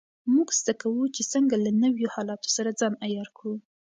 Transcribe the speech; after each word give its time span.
موږ 0.33 0.47
زده 0.59 0.73
کوو 0.81 1.03
چې 1.15 1.21
څنګه 1.33 1.55
له 1.65 1.71
نویو 1.83 2.11
حالاتو 2.15 2.49
سره 2.57 2.77
ځان 2.79 2.93
عیار 3.05 3.29
کړو. 3.37 3.55